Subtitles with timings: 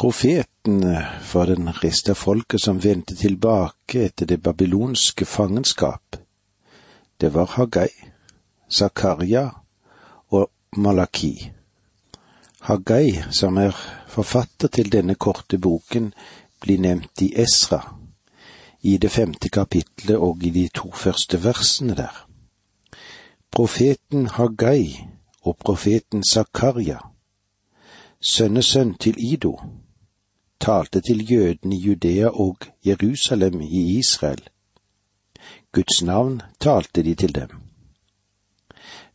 [0.00, 6.16] Profeten for den rista folket som vendte tilbake etter det babylonske fangenskap.
[7.20, 7.90] Det var Hagai,
[8.72, 9.50] Zakaria
[10.28, 11.52] og Malaki.
[12.60, 13.76] Hagai, som er
[14.08, 16.14] forfatter til denne korte boken,
[16.60, 17.82] blir nevnt i Esra,
[18.80, 22.24] i det femte kapitlet og i de to første versene der.
[23.52, 24.96] Profeten Hagai
[25.42, 26.98] og profeten Zakaria,
[28.20, 29.58] sønnesønn til Ido,
[30.60, 34.42] talte til jødene i Judea og Jerusalem i Israel.
[35.72, 37.48] Guds navn talte de til dem.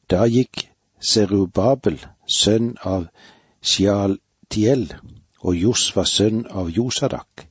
[0.10, 0.70] Da gikk
[1.02, 3.08] Serubabel, sønn av
[3.62, 4.88] Sjaltiel,
[5.46, 7.48] og Josva, sønn av Josadak,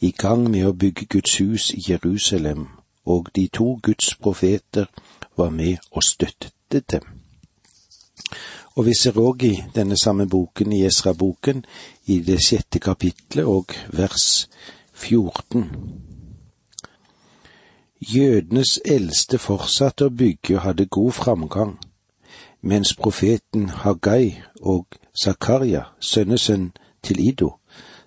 [0.00, 2.66] i gang med å bygge Guds hus i Jerusalem,
[3.06, 4.90] og de to Guds profeter
[5.36, 7.19] var med og støttet dem.
[8.80, 11.58] Og vi ser òg i denne samme boken, i Esra-boken,
[12.08, 14.48] i det sjette kapitlet og vers
[14.94, 15.66] 14.
[18.00, 21.76] Jødenes eldste fortsatte å bygge og hadde god framgang,
[22.62, 26.70] mens profeten Hagai og Zakaria, sønnesønn
[27.04, 27.52] til Ido,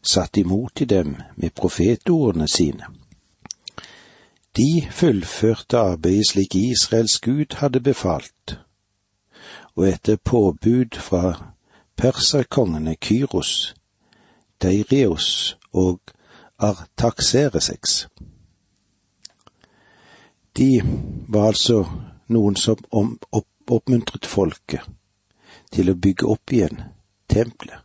[0.02, 2.90] satt imot i dem med profetordene sine.
[4.58, 8.58] De fullførte arbeidet slik Israels Gud hadde befalt,
[9.76, 11.54] og etter påbud fra
[11.96, 13.74] perserkongene Kyros,
[14.62, 16.00] Deirios og
[16.60, 18.08] Artaxeresex.
[20.58, 20.82] De
[21.28, 21.86] var altså
[22.28, 24.86] noen som om, opp, oppmuntret folket
[25.74, 26.84] til å bygge opp igjen
[27.28, 27.80] tempelet,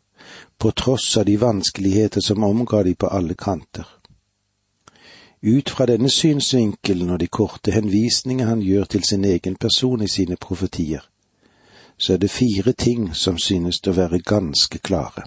[0.59, 3.87] på tross av de vanskeligheter som omga de på alle kanter.
[5.41, 10.09] Ut fra denne synsvinkelen og de korte henvisninger han gjør til sin egen person i
[10.11, 11.05] sine profetier,
[11.99, 15.27] så er det fire ting som synes å være ganske klare.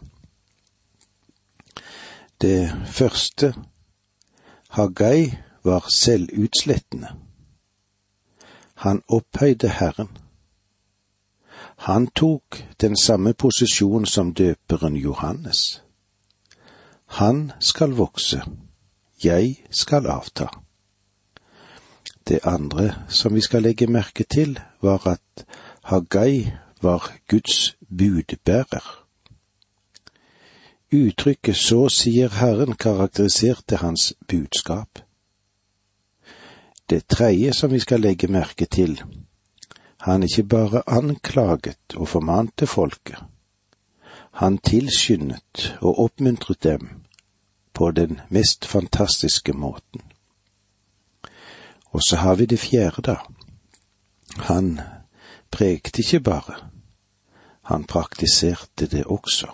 [2.41, 3.53] Det første,
[4.69, 7.11] Hagai var selvutslettende.
[8.73, 10.09] Han opphøyde Herren.
[11.77, 15.83] Han tok den samme posisjon som døperen Johannes.
[17.05, 18.41] Han skal vokse,
[19.23, 20.47] jeg skal avta.
[22.27, 25.45] Det andre som vi skal legge merke til, var at
[25.83, 29.05] Hagai var Guds budbærer.
[30.93, 34.99] Uttrykket Så sier Herren karakteriserte hans budskap.
[36.89, 39.01] Det tredje som vi skal legge merke til,
[39.97, 43.17] han ikke bare anklaget og formante folket,
[44.31, 46.89] han tilskyndet og oppmuntret dem
[47.73, 50.01] på den mest fantastiske måten.
[51.85, 53.15] Og så har vi det fjerde, da.
[54.37, 54.79] Han
[55.51, 56.55] prekte ikke bare,
[57.69, 59.47] han praktiserte det også.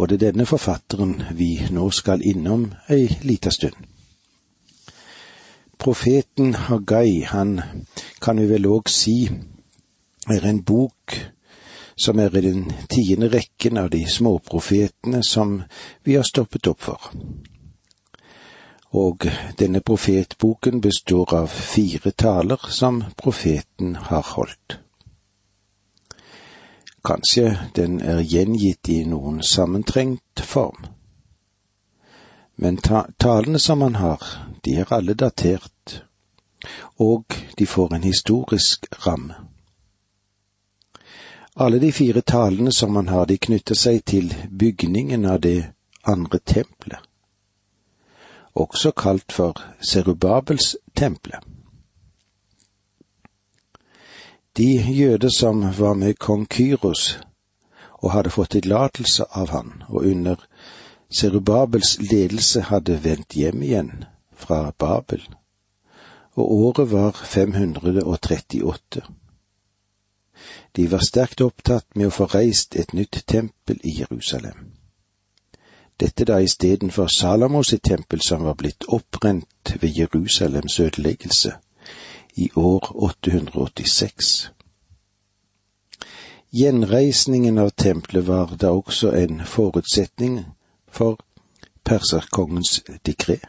[0.00, 3.76] Og det er denne forfatteren vi nå skal innom ei lita stund.
[5.80, 7.60] Profeten Hagai, han
[8.20, 9.28] kan vi vel òg si
[10.28, 11.16] er en bok
[11.96, 15.62] som er i den tiende rekken av de småprofetene som
[16.04, 17.10] vi har stoppet opp for.
[18.90, 19.26] Og
[19.58, 24.80] denne profetboken består av fire taler som profeten har holdt.
[27.04, 30.90] Kanskje den er gjengitt i noen sammentrengt form.
[32.56, 34.20] Men ta talene som han har,
[34.64, 36.02] de er alle datert,
[36.98, 37.24] og
[37.56, 39.34] de får en historisk ramme.
[41.56, 45.72] Alle de fire talene som han har, de knytter seg til bygningen av det
[46.04, 47.00] andre tempelet,
[48.54, 51.32] også kalt for Serubabels tempel.
[54.56, 57.20] De jøder som var med kong Kyros
[58.02, 60.36] og hadde fått tillatelse av han, og under
[61.10, 65.22] Serubabels ledelse hadde vendt hjem igjen fra Babel,
[66.34, 69.02] og året var 538.
[70.76, 74.79] De var sterkt opptatt med å få reist et nytt tempel i Jerusalem.
[76.00, 81.52] Dette da istedenfor Salamos sitt tempel som var blitt opprent ved Jerusalems ødeleggelse
[82.36, 84.50] i år 886.
[86.52, 90.40] Gjenreisningen av tempelet var da også en forutsetning
[90.88, 91.20] for
[91.84, 93.44] perserkongens dekret.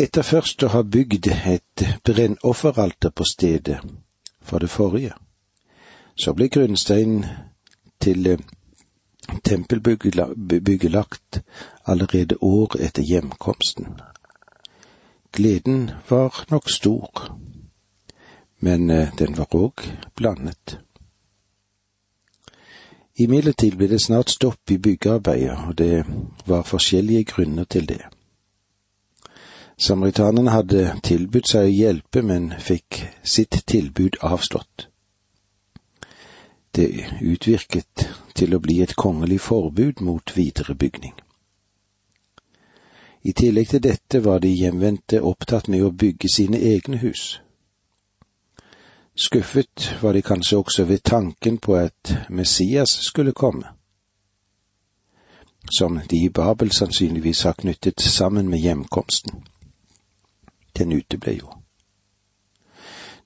[0.00, 3.80] Etter først å ha bygd et brennofferalter på stedet
[4.40, 5.12] for det forrige,
[6.16, 7.24] så ble grunnsteinen
[8.00, 8.36] til
[9.44, 11.42] tempelbygget lagt
[11.86, 14.00] allerede år etter hjemkomsten.
[15.32, 17.36] Gleden var nok stor,
[18.58, 19.86] men eh, den var òg
[20.16, 20.78] blandet.
[23.20, 26.04] Imidlertid ble det snart stopp i byggearbeidet, og det
[26.46, 28.02] var forskjellige grunner til det.
[29.78, 34.89] Samaritanerne hadde tilbudt seg å hjelpe, men fikk sitt tilbud avslått.
[36.76, 41.14] Det utvirket til å bli et kongelig forbud mot videre bygning.
[43.22, 47.40] I tillegg til dette var de hjemvendte opptatt med å bygge sine egne hus.
[49.14, 53.66] Skuffet var de kanskje også ved tanken på at Messias skulle komme,
[55.78, 59.44] som de i Babel sannsynligvis har knyttet sammen med hjemkomsten.
[60.78, 61.59] Den uteble jo.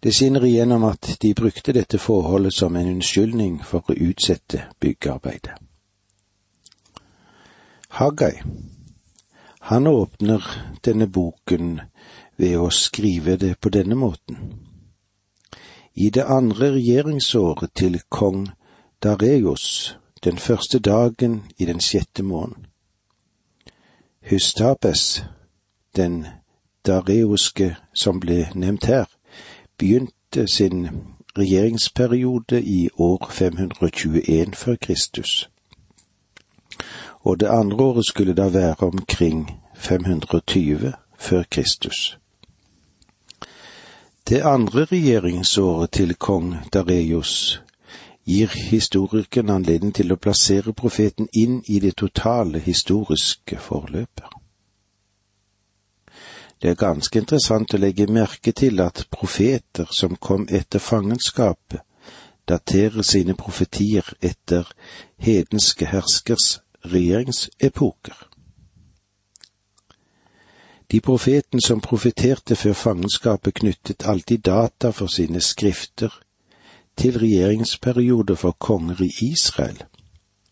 [0.04, 5.54] Det skinner igjennom at de brukte dette forholdet som en unnskyldning for å utsette byggearbeidet.
[7.88, 8.42] Haggai,
[9.60, 10.44] han åpner
[10.84, 11.80] denne boken
[12.36, 14.36] ved å skrive det på denne måten.
[15.94, 18.50] I det andre regjeringsåret til kong
[19.00, 22.66] Dareios, den første dagen i den sjette måneden.
[24.20, 25.24] Hustapes,
[25.96, 26.26] den
[26.84, 29.08] dareoske som ble nevnt her,
[29.78, 30.88] begynte sin
[31.38, 35.50] regjeringsperiode i år 521 før Kristus.
[37.20, 42.18] Og det andre året skulle da være omkring 520 før Kristus.
[44.28, 47.62] Det andre regjeringsåret til kong Dareios
[48.26, 54.33] gir historikeren anledning til å plassere profeten inn i det totale historiske forløpet.
[56.64, 61.82] Det er ganske interessant å legge merke til at profeter som kom etter fangenskapet,
[62.48, 64.70] daterer sine profetier etter
[65.20, 66.46] hedenske herskers
[66.88, 68.16] regjeringsepoker.
[70.88, 76.16] De profeten som profeterte før fangenskapet, knyttet alltid data for sine skrifter
[76.96, 79.84] til regjeringsperioder for konger i Israel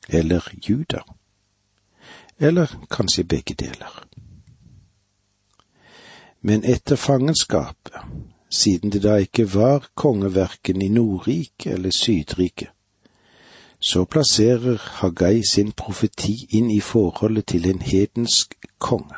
[0.09, 1.07] eller Juda,
[2.39, 4.03] eller kanskje begge deler.
[6.43, 7.95] Men etter fangenskapet,
[8.51, 12.69] siden det da ikke var konge verken i Nordriket eller Sydriket,
[13.81, 19.17] så plasserer Hagai sin profeti inn i forholdet til en hedensk konge.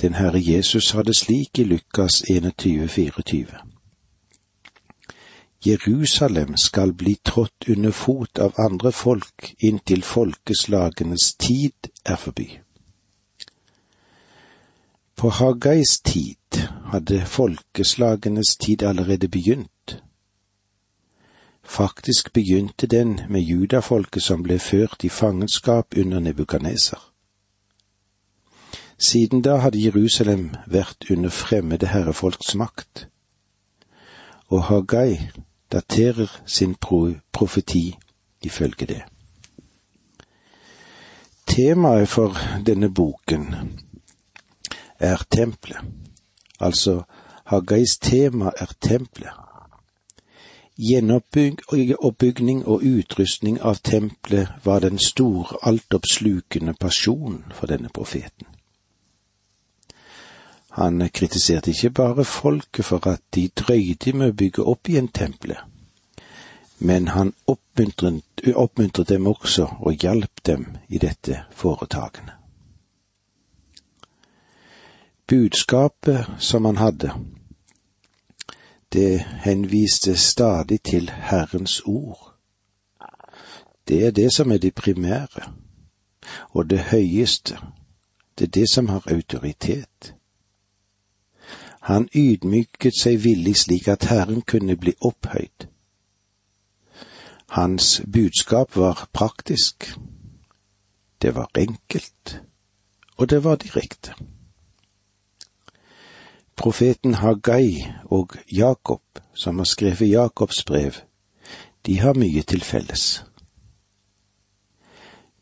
[0.00, 3.46] Den Herre Jesus sa det slik i Lukas 21, 24.
[5.66, 12.48] Jerusalem skal bli trådt under fot av andre folk inntil folkeslagenes tid er forbi.
[15.20, 20.02] På Haggais tid hadde folkeslagenes tid allerede begynt.
[21.64, 27.12] Faktisk begynte den med judafolket som ble ført i fangenskap under Nebukaneser.
[28.98, 33.08] Siden da hadde Jerusalem vært under fremmede herrefolks makt,
[34.48, 35.28] og Haggai
[35.72, 36.74] daterer sin
[37.32, 37.98] profeti
[38.42, 39.02] ifølge det.
[41.46, 43.54] Temaet for denne boken
[45.00, 45.80] er tempelet,
[46.60, 47.02] altså
[47.50, 49.32] Haggais tema er tempelet.
[50.78, 58.46] Gjenoppbygging og utrustning av tempelet var den store, altoppslukende pasjonen for denne profeten.
[60.78, 65.58] Han kritiserte ikke bare folket for at de drøyde med å bygge opp igjen tempelet,
[66.78, 72.39] men han oppmuntret, oppmuntret dem også og hjalp dem i dette foretakene.
[75.30, 77.12] Budskapet som han hadde,
[78.92, 82.34] det henviste stadig til Herrens ord.
[83.88, 85.52] Det er det som er det primære,
[86.48, 87.58] og det høyeste,
[88.38, 90.14] det er det som har autoritet.
[91.80, 95.66] Han ydmyket seg villig slik at Herren kunne bli opphøyd.
[97.48, 99.94] Hans budskap var praktisk,
[101.22, 102.42] det var enkelt,
[103.16, 104.14] og det var direkte.
[106.60, 109.02] Profeten Hagai og Jakob,
[109.34, 110.92] som har skrevet Jakobs brev,
[111.86, 113.24] de har mye til felles.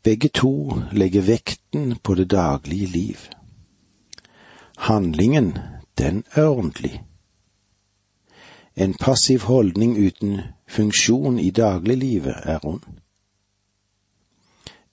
[0.03, 3.17] Begge to legger vekten på det daglige liv.
[4.77, 5.57] Handlingen
[5.97, 7.03] den er ordentlig.
[8.75, 12.87] En passiv holdning uten funksjon i dagliglivet er ond.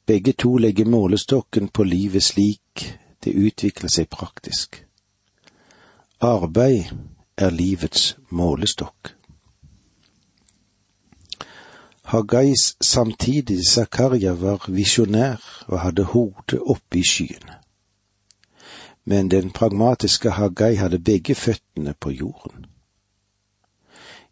[0.07, 4.86] Begge to legger målestokken på livet slik det utvikler seg praktisk.
[6.21, 6.85] Arbeid
[7.37, 9.13] er livets målestokk.
[12.03, 17.61] Haggais samtidig Zakaria var visjonær og hadde hodet oppe i skyene
[19.07, 22.67] men den pragmatiske Haggai hadde begge føttene på jorden.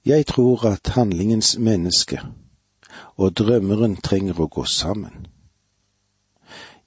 [0.04, 2.20] Jeg tror at handlingens menneske,
[3.16, 5.26] og drømmeren trenger å gå sammen.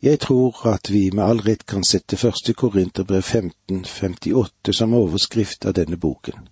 [0.01, 5.73] Jeg tror at vi med all rett kan sette første Korinterbrev 1558 som overskrift av
[5.73, 6.49] denne boken.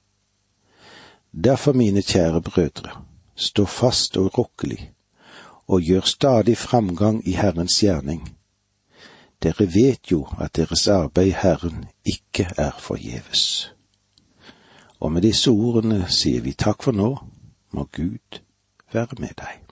[1.32, 2.92] Derfor, mine kjære brødre,
[3.36, 4.92] stå fast og rokkelig,
[5.68, 8.36] og gjør stadig framgang i Herrens gjerning.
[9.44, 13.72] Dere vet jo at deres arbeid Herren ikke er forgjeves.
[15.00, 17.12] Og med disse ordene sier vi takk for nå,
[17.72, 18.42] må Gud
[18.94, 19.64] være med deg.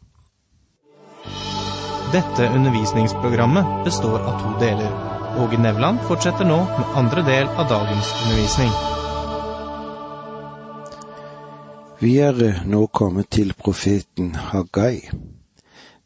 [2.14, 4.92] Dette undervisningsprogrammet består av to deler.
[5.38, 8.70] Åge Nevland fortsetter nå med andre del av dagens undervisning.
[12.00, 15.10] Vi er eh, nå kommet til profeten Haggai,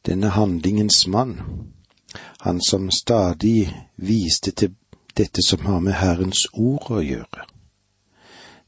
[0.07, 1.41] denne handlingens mann,
[2.39, 4.77] han som stadig viste til
[5.11, 7.49] dette som har med Herrens ord å gjøre.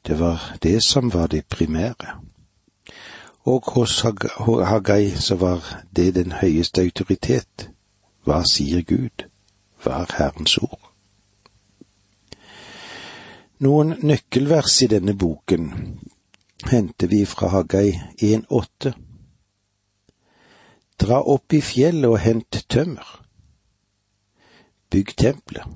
[0.04, 2.20] Det var det som var det primære
[3.46, 7.70] og hos Haggai så var det den høyeste autoritet.
[8.24, 9.26] Hva sier Gud?
[9.84, 10.90] Hva er Herrens ord?
[13.60, 15.72] Noen nøkkelvers i denne boken
[16.70, 17.92] henter vi fra Haggai
[18.24, 18.94] 1,8.
[21.00, 23.08] Dra opp i fjellet og hent tømmer.
[24.92, 25.68] Bygg tempelet,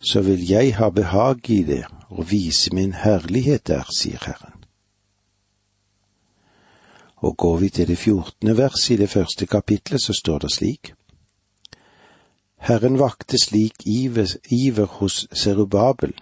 [0.00, 4.61] så vil jeg ha behag i det og vise min herlighet der, sier Herren.
[7.22, 10.94] Og går vi til det fjortende vers i det første kapitlet, så står det slik.
[12.58, 16.14] Herren vakte slik iver, iver hos Serubabel,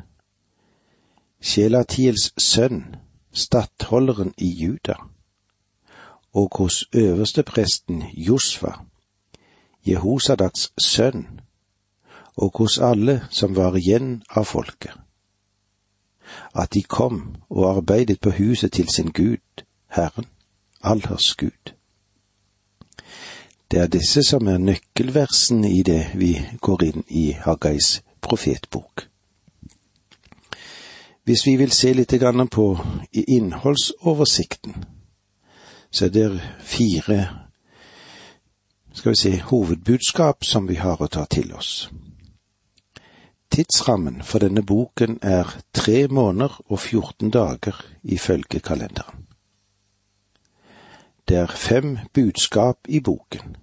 [1.40, 2.96] Sjelatiels sønn,
[3.32, 4.94] stattholderen i Juda,
[6.32, 8.72] og hos øverstepresten Josfa,
[9.86, 11.40] Jehosadaks sønn,
[12.36, 14.92] og hos alle som var igjen av folket,
[16.54, 20.28] at de kom og arbeidet på huset til sin Gud, Herren
[20.80, 21.34] allers.
[23.70, 29.06] Det er disse som er nøkkelversene i det vi går inn i Haggais profetbok.
[31.24, 32.14] Hvis vi vil se litt
[32.50, 32.66] på
[33.12, 34.74] innholdsoversikten,
[35.90, 37.20] så er det fire
[38.92, 41.88] skal vi si, hovedbudskap som vi har å ta til oss.
[43.50, 49.19] Tidsrammen for denne boken er tre måneder og 14 dager ifølge kalenderen.
[51.30, 53.56] Det er fem budskap i boken,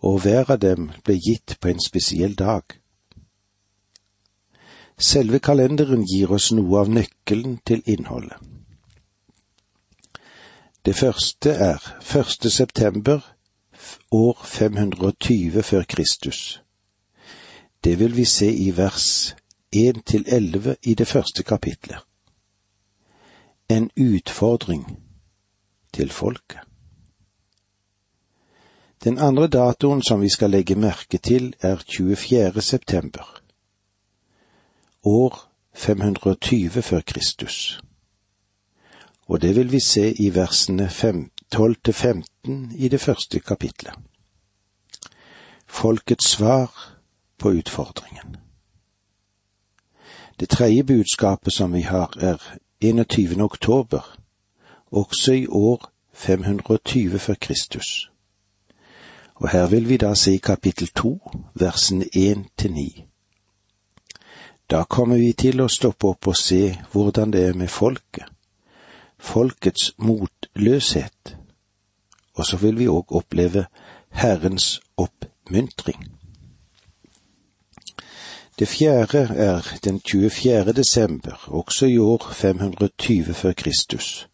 [0.00, 2.74] og hver av dem ble gitt på en spesiell dag.
[4.98, 8.36] Selve kalenderen gir oss noe av nøkkelen til innholdet.
[10.84, 12.50] Det første er 1.
[12.52, 13.24] september
[14.12, 16.62] år 520 før Kristus.
[17.84, 19.34] Det vil vi se i vers
[19.72, 22.04] 1 til 11 i det første kapitlet.
[23.68, 25.07] En utfordring
[25.92, 26.60] til folket.
[29.04, 32.60] Den andre datoen som vi skal legge merke til, er 24.
[32.60, 33.42] september,
[35.02, 37.80] år 520 før Kristus.
[39.26, 40.90] Og det vil vi se i versene
[41.52, 43.92] 12 til 15 i det første kapitlet.
[45.66, 46.94] Folkets svar
[47.38, 48.36] på utfordringen.
[50.40, 53.42] Det tredje budskapet som vi har, er 21.
[53.42, 54.18] oktober
[54.90, 58.10] også i år 520 før Kristus.
[59.34, 63.04] Og her vil vi da se kapittel to, versene én til ni.
[64.70, 68.26] Da kommer vi til å stoppe opp og se hvordan det er med folket,
[69.18, 71.36] folkets motløshet,
[72.34, 73.64] og så vil vi òg oppleve
[74.10, 76.04] Herrens oppmuntring.
[78.58, 80.72] Det fjerde er den 24.
[80.72, 84.27] desember, også i år 520 før Kristus.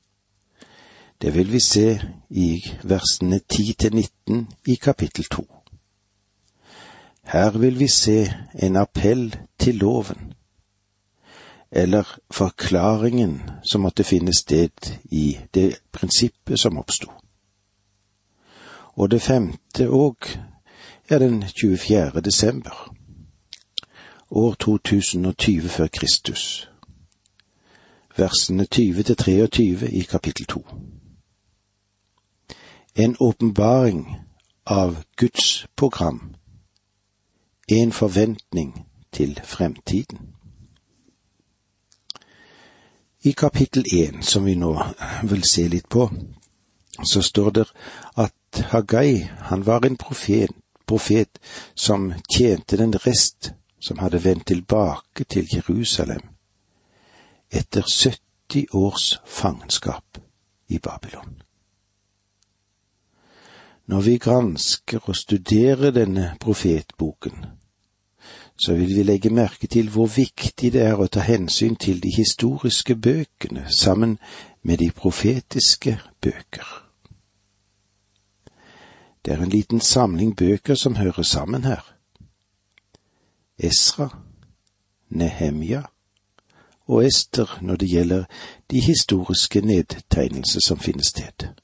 [1.24, 2.00] Det vil vi se
[2.30, 5.54] i versene 10 til 19 i kapittel 2.
[7.22, 10.34] Her vil vi se en appell til loven,
[11.70, 17.08] eller forklaringen som måtte finne sted i det prinsippet som oppsto.
[18.92, 20.28] Og det femte òg
[21.08, 22.20] er den 24.
[22.20, 22.94] desember,
[24.30, 26.68] år 2020 før Kristus,
[28.16, 30.66] versene 20 til 23 i kapittel 2
[32.94, 34.20] en åpenbaring
[34.64, 36.36] av Guds program,
[37.68, 40.18] en forventning til fremtiden.
[43.20, 44.74] I kapittel én, som vi nå
[45.22, 46.10] vil se litt på,
[47.02, 47.64] så står det
[48.16, 50.50] at Haggai, han var en profet,
[50.86, 51.38] profet
[51.74, 56.28] som tjente den rest som hadde vendt tilbake til Jerusalem
[57.50, 60.18] etter 70 års fangenskap
[60.68, 61.42] i Babylon.
[63.86, 67.44] Når vi gransker og studerer denne profetboken,
[68.56, 72.12] så vil vi legge merke til hvor viktig det er å ta hensyn til de
[72.16, 74.18] historiske bøkene sammen
[74.62, 76.68] med de profetiske bøker.
[79.24, 81.82] Det er en liten samling bøker som hører sammen her.
[83.58, 84.08] Esra,
[85.08, 85.82] Nehemja
[86.86, 88.24] og Ester når det gjelder
[88.70, 91.63] de historiske nedtegnelser som finner sted.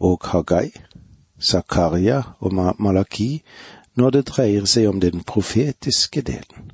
[0.00, 0.70] Og Hagai,
[1.40, 3.42] Zakaria og Malaki
[3.94, 6.72] når det dreier seg om den profetiske delen.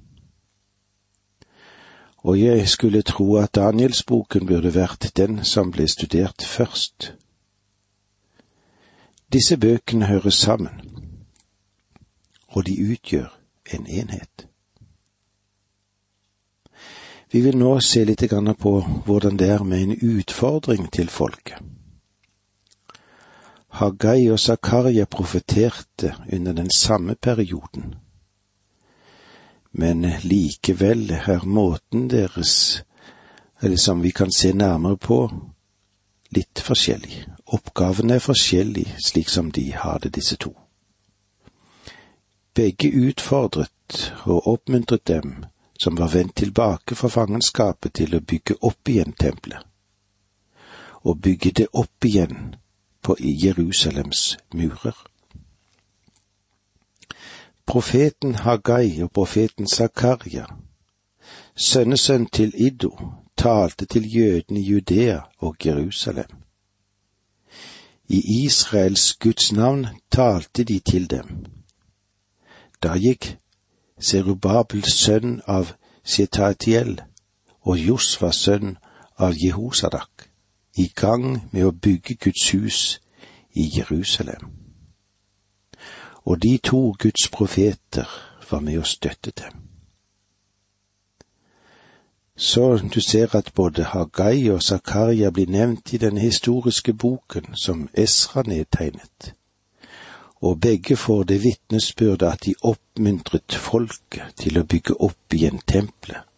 [2.27, 7.13] Og jeg skulle tro at Danielsboken burde vært den som ble studert først.
[9.33, 10.75] Disse bøkene hører sammen,
[12.49, 13.31] og de utgjør
[13.75, 14.47] en enhet.
[17.33, 18.23] Vi vil nå se litt
[18.59, 21.59] på hvordan det er med en utfordring til folket.
[23.77, 27.95] Hagai og Zakaria profeterte under den samme perioden.
[29.73, 32.83] Men likevel er måten deres,
[33.61, 35.21] eller som vi kan se nærmere på,
[36.33, 37.27] litt forskjellig.
[37.53, 40.55] Oppgavene er forskjellige slik som de hadde disse to.
[42.57, 45.45] Begge utfordret og oppmuntret dem
[45.79, 49.61] som var vendt tilbake fra fangenskapet til å bygge opp igjen tempelet.
[51.05, 52.57] Å bygge det opp igjen
[53.07, 55.07] på Jerusalems murer.
[57.67, 60.47] Profeten Hagai og profeten Zakaria,
[61.55, 62.91] sønnesønn til Iddo,
[63.37, 66.35] talte til jødene i Judea og Jerusalem.
[68.09, 71.47] I Israels Guds navn talte de til dem.
[72.83, 73.37] Da gikk
[74.01, 77.01] Serubabels sønn av Shetatiel
[77.63, 78.77] og Josvas sønn
[79.17, 80.16] av Jehosadak
[80.77, 82.81] i gang med å bygge Guds hus
[83.57, 84.51] i Jerusalem.
[86.25, 88.09] Og de to Guds profeter
[88.51, 89.63] var med og støttet dem.
[92.37, 97.89] Så du ser at både Hagai og Zakaria blir nevnt i den historiske boken som
[97.95, 99.33] Esra nedtegnet,
[100.41, 106.29] og begge får det vitnesbyrdet at de oppmuntret folket til å bygge opp igjen tempelet,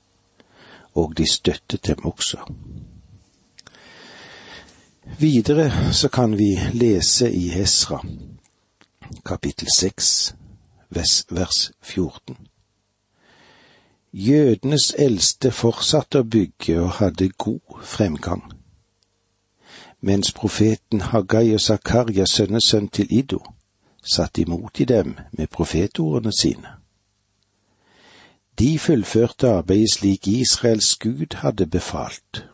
[0.94, 2.46] og de støttet dem også.
[5.16, 8.04] Videre så kan vi lese i Hesra,
[9.24, 10.34] kapittel seks,
[10.90, 12.36] vers 14.
[14.12, 18.44] Jødenes eldste fortsatte å bygge og hadde god fremgang,
[20.00, 23.40] mens profeten Hagai og Zakaria, sønnesønn til Iddo,
[24.02, 26.76] satt imot i dem med profetordene sine.
[28.58, 32.47] De fullførte arbeidet slik Israels Gud hadde befalt,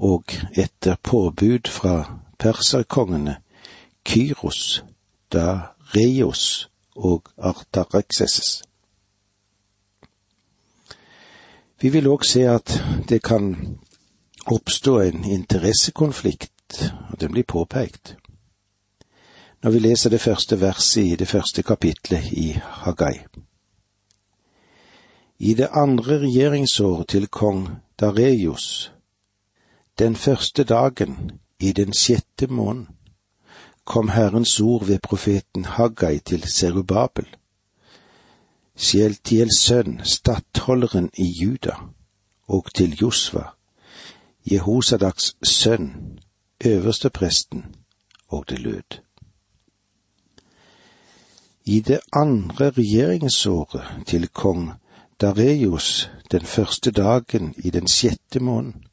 [0.00, 0.24] og
[0.56, 3.36] etter påbud fra perserkongene
[4.04, 4.84] Kyros,
[5.32, 8.62] Dareos og Artarekseses.
[11.80, 12.72] Vi vil òg se at
[13.08, 13.76] det kan
[14.46, 18.16] oppstå en interessekonflikt, og den blir påpekt.
[19.62, 23.20] Når vi leser det første verset i det første kapitlet i Hagai.
[25.38, 27.68] I det andre regjeringsåret til kong
[28.00, 28.92] Dareios
[29.98, 32.88] den første dagen i den sjette måneden
[33.84, 37.26] kom Herrens ord ved profeten Haggai til Serubabel,
[38.76, 41.74] Sjeltiels sønn, stattholderen i Juda,
[42.48, 43.42] og til Josva,
[44.52, 46.18] Jehosadaks sønn,
[46.64, 47.64] øverstepresten,
[48.28, 49.00] og det lød.
[51.64, 54.70] I det andre regjeringsåret til kong
[55.20, 58.84] Dareios den første dagen i den sjette måneden,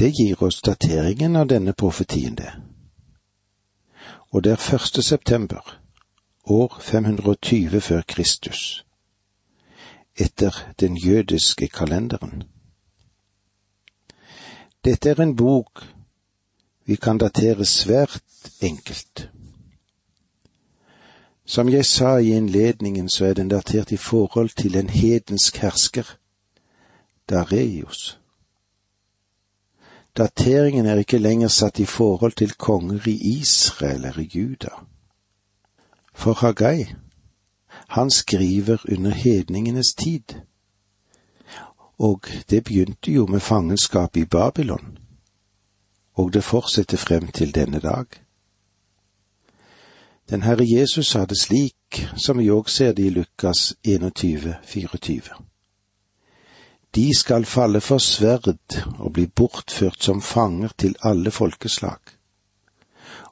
[0.00, 2.52] det gir oss dateringen av denne profetien, det.
[4.32, 5.80] Og det er første september,
[6.44, 8.84] år 520 før Kristus,
[10.16, 12.42] etter den jødiske kalenderen.
[14.84, 15.84] Dette er en bok
[16.86, 18.22] vi kan datere svært
[18.62, 19.28] enkelt.
[21.44, 26.16] Som jeg sa i innledningen, så er den datert i forhold til en hedensk hersker,
[27.28, 28.19] Dareios.
[30.16, 34.68] Dateringen er ikke lenger satt i forhold til konger i Israel eller i Juda.
[36.14, 36.86] For Hagai,
[37.88, 40.22] han skriver under hedningenes tid,
[41.98, 44.98] og det begynte jo med fangenskap i Babylon,
[46.14, 48.06] og det fortsetter frem til denne dag.
[50.30, 55.49] Den Herre Jesus sa det slik, som vi òg ser det i Lukas 21, 24.
[56.94, 58.56] De skal falle for sverd
[58.98, 61.98] og bli bortført som fanger til alle folkeslag,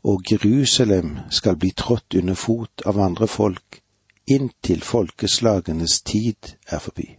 [0.02, 3.82] og Jerusalem skal bli trådt under fot av andre folk
[4.28, 7.16] inntil folkeslagenes tid er forbi.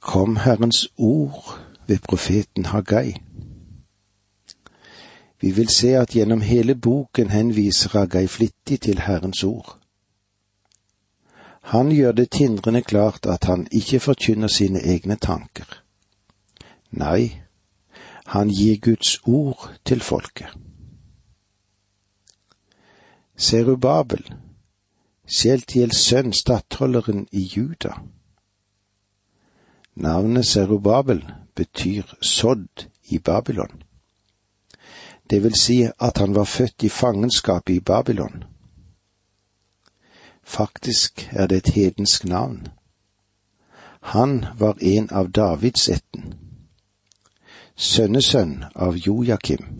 [0.00, 3.14] Kom Herrens ord ved profeten Hagai.
[5.40, 9.81] Vi vil se at gjennom hele boken henviser Hagai flittig til Herrens ord.
[11.62, 15.82] Han gjør det tindrende klart at han ikke forkynner sine egne tanker.
[16.90, 17.42] Nei,
[18.26, 20.50] han gir Guds ord til folket.
[23.36, 24.26] Serubabel,
[25.26, 27.94] Sjeltiels sønn, stattholderen i Juda.
[29.94, 31.22] Navnet Serubabel
[31.54, 33.82] betyr sådd i Babylon.
[35.30, 38.44] Det vil si at han var født i fangenskapet i Babylon.
[40.44, 42.68] Faktisk er det et hedensk navn.
[44.00, 46.34] Han var en av Davidsetten,
[47.76, 49.78] sønnesønn av Jojakim,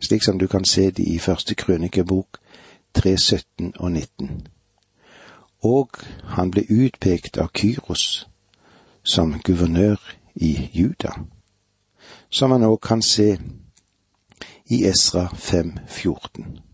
[0.00, 2.38] slik som du kan se det i første krønikebok
[2.94, 4.46] 3, 17 og 19.
[5.64, 5.90] Og
[6.36, 8.26] han ble utpekt av Kyros
[9.04, 10.00] som guvernør
[10.34, 11.14] i Juda,
[12.30, 13.38] som man òg kan se
[14.68, 16.65] i Esra 5,14.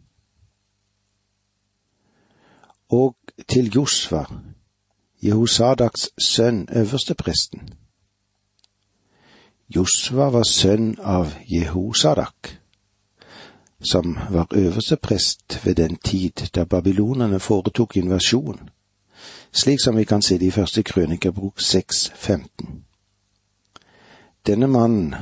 [2.92, 3.16] Og
[3.48, 4.24] til Josva,
[5.22, 7.68] Jehosadaks sønn, øverstepresten.
[9.76, 12.58] Josva var sønn av Jehosadak,
[13.80, 18.68] som var øversteprest ved den tid da babylonerne foretok invasjon,
[19.52, 22.82] slik som vi kan se det i første krønikerbok 6.15.
[24.46, 25.14] Denne mannen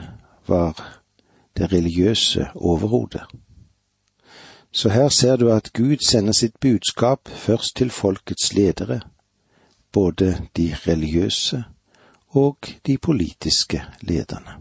[0.48, 1.00] var
[1.56, 3.22] det religiøse overhodet.
[4.72, 9.00] Så her ser du at Gud sender sitt budskap først til folkets ledere,
[9.92, 11.64] både de religiøse
[12.28, 14.54] og de politiske lederne.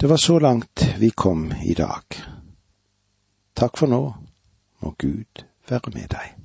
[0.00, 2.02] Det var så langt vi kom i dag.
[3.56, 4.14] Takk for nå,
[4.80, 6.35] må Gud være med deg.